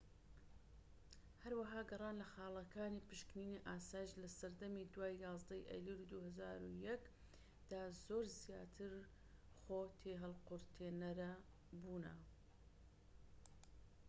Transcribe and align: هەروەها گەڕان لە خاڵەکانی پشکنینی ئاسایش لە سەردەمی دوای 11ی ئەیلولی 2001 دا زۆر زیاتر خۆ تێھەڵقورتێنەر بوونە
هەروەها 1.43 1.79
گەڕان 1.89 2.15
لە 2.21 2.27
خاڵەکانی 2.33 3.05
پشکنینی 3.07 3.63
ئاسایش 3.67 4.11
لە 4.21 4.27
سەردەمی 4.37 4.89
دوای 4.93 5.19
11ی 5.35 5.67
ئەیلولی 5.69 6.09
2001 6.13 7.01
دا 7.71 7.83
زۆر 8.05 8.25
زیاتر 8.43 8.91
خۆ 9.61 9.79
تێھەڵقورتێنەر 10.01 11.17
بوونە 11.81 12.15